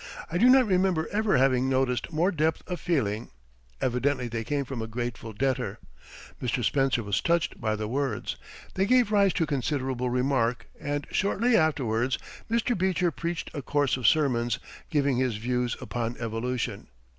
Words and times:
I 0.31 0.39
do 0.39 0.49
not 0.49 0.65
remember 0.65 1.07
ever 1.11 1.37
having 1.37 1.69
noticed 1.69 2.11
more 2.11 2.31
depth 2.31 2.63
of 2.65 2.79
feeling; 2.79 3.29
evidently 3.79 4.27
they 4.27 4.43
came 4.43 4.65
from 4.65 4.81
a 4.81 4.87
grateful 4.87 5.31
debtor. 5.31 5.77
Mr. 6.41 6.63
Spencer 6.65 7.03
was 7.03 7.21
touched 7.21 7.61
by 7.61 7.75
the 7.75 7.87
words. 7.87 8.35
They 8.73 8.87
gave 8.87 9.11
rise 9.11 9.31
to 9.33 9.45
considerable 9.45 10.09
remark, 10.09 10.65
and 10.79 11.05
shortly 11.11 11.55
afterwards 11.55 12.17
Mr. 12.49 12.75
Beecher 12.75 13.11
preached 13.11 13.51
a 13.53 13.61
course 13.61 13.95
of 13.95 14.07
sermons, 14.07 14.57
giving 14.89 15.17
his 15.17 15.35
views 15.37 15.77
upon 15.79 16.17
Evolution. 16.17 16.87